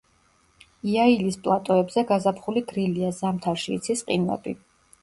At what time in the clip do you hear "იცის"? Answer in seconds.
3.79-4.07